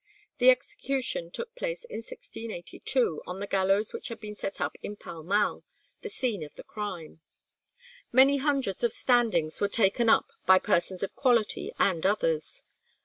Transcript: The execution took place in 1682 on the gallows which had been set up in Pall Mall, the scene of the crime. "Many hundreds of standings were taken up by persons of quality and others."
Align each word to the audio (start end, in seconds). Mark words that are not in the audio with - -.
The 0.39 0.49
execution 0.49 1.29
took 1.29 1.53
place 1.55 1.83
in 1.85 1.97
1682 1.97 3.21
on 3.27 3.39
the 3.39 3.45
gallows 3.45 3.93
which 3.93 4.07
had 4.07 4.19
been 4.19 4.33
set 4.33 4.59
up 4.59 4.75
in 4.81 4.95
Pall 4.95 5.21
Mall, 5.21 5.63
the 6.01 6.09
scene 6.09 6.41
of 6.43 6.55
the 6.55 6.63
crime. 6.63 7.21
"Many 8.11 8.37
hundreds 8.37 8.83
of 8.83 8.93
standings 8.93 9.61
were 9.61 9.69
taken 9.69 10.09
up 10.09 10.31
by 10.47 10.57
persons 10.57 11.03
of 11.03 11.13
quality 11.15 11.71
and 11.77 12.03
others." 12.03 12.63